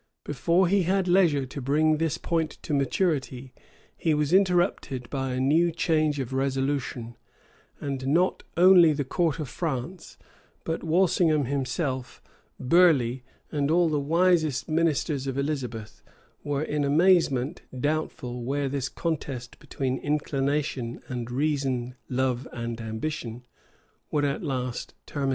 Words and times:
Before 0.23 0.67
he 0.67 0.81
had 0.81 1.07
leisure 1.07 1.45
to 1.45 1.61
bring 1.61 1.97
this 1.97 2.17
point 2.17 2.57
to 2.63 2.73
maturity, 2.73 3.53
he 3.95 4.15
was 4.15 4.33
interrupted 4.33 5.07
by 5.11 5.33
a 5.33 5.39
new 5.39 5.71
change 5.71 6.19
of 6.19 6.33
resolution; 6.33 7.15
[v] 7.79 7.85
and 7.85 8.07
not 8.07 8.41
only 8.57 8.93
the 8.93 9.03
court 9.05 9.37
of 9.37 9.47
France, 9.47 10.17
but 10.63 10.83
Walsingham 10.83 11.45
himself, 11.45 12.19
Burleigh, 12.59 13.19
and 13.51 13.69
all 13.69 13.89
the 13.89 13.99
wisest 13.99 14.67
ministers 14.67 15.27
of 15.27 15.37
Elizabeth, 15.37 16.01
were 16.43 16.63
in 16.63 16.83
amazement 16.83 17.61
doubtful 17.79 18.43
where 18.43 18.67
this 18.69 18.89
contest 18.89 19.59
between 19.59 19.99
inclination 19.99 20.99
and 21.09 21.29
reason 21.29 21.93
love 22.09 22.47
and 22.51 22.81
ambition, 22.81 23.45
would 24.09 24.25
at 24.25 24.41
last 24.41 24.95
terminate. 25.05 25.29